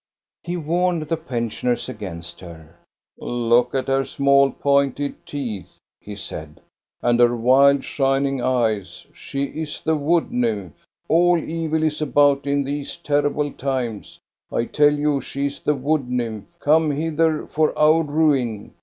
[0.43, 2.79] He warned the pensioners against her."
[3.19, 6.59] Look at her small, pointed teeth,'* he said,
[7.03, 9.05] "and her wild, shining eyes.
[9.13, 14.17] She is the wood nymph,— all evil is about in these terrible times.
[14.51, 18.73] I tell you she is the wood nymph, come hither for our ruin.